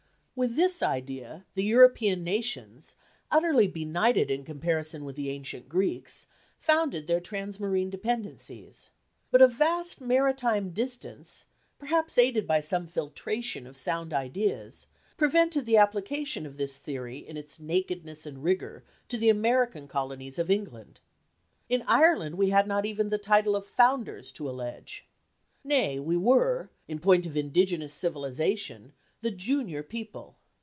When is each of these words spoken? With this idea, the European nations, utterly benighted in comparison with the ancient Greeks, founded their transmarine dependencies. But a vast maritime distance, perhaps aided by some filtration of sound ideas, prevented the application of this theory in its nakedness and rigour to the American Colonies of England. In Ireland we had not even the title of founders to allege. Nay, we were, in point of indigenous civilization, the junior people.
With 0.33 0.55
this 0.55 0.81
idea, 0.81 1.45
the 1.53 1.63
European 1.63 2.23
nations, 2.23 2.95
utterly 3.29 3.67
benighted 3.67 4.31
in 4.31 4.43
comparison 4.43 5.05
with 5.05 5.15
the 5.15 5.29
ancient 5.29 5.69
Greeks, 5.69 6.25
founded 6.57 7.05
their 7.05 7.21
transmarine 7.21 7.91
dependencies. 7.91 8.89
But 9.29 9.43
a 9.43 9.47
vast 9.47 10.01
maritime 10.01 10.71
distance, 10.71 11.45
perhaps 11.77 12.17
aided 12.17 12.47
by 12.47 12.59
some 12.59 12.87
filtration 12.87 13.67
of 13.67 13.77
sound 13.77 14.15
ideas, 14.15 14.87
prevented 15.15 15.67
the 15.67 15.77
application 15.77 16.47
of 16.47 16.57
this 16.57 16.79
theory 16.79 17.19
in 17.19 17.37
its 17.37 17.59
nakedness 17.59 18.25
and 18.25 18.43
rigour 18.43 18.83
to 19.09 19.17
the 19.19 19.29
American 19.29 19.87
Colonies 19.87 20.39
of 20.39 20.49
England. 20.49 21.01
In 21.69 21.83
Ireland 21.87 22.33
we 22.33 22.49
had 22.49 22.65
not 22.65 22.87
even 22.87 23.09
the 23.09 23.19
title 23.19 23.55
of 23.55 23.67
founders 23.67 24.31
to 24.31 24.49
allege. 24.49 25.05
Nay, 25.63 25.99
we 25.99 26.17
were, 26.17 26.71
in 26.87 26.97
point 26.97 27.27
of 27.27 27.37
indigenous 27.37 27.93
civilization, 27.93 28.93
the 29.23 29.29
junior 29.29 29.83
people. 29.83 30.35